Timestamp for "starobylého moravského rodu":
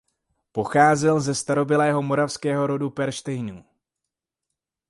1.35-2.89